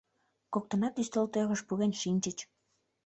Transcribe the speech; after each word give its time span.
Коктынат 0.53 0.95
ӱстелтӧрыш 1.01 1.61
пурен 1.67 1.93
шинчыч. 2.01 2.37